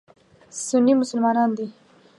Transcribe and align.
سني 0.67 0.93
مسلمانان 1.01 1.49
دي. 1.57 1.65